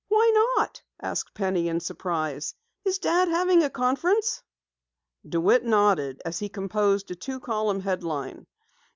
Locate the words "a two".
7.11-7.39